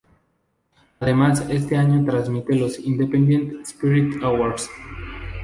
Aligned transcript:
Además 0.99 1.43
ese 1.47 1.77
año 1.77 2.03
transmite 2.03 2.55
los 2.55 2.79
Independent 2.79 3.61
Spirit 3.67 4.15
Awards. 4.23 4.67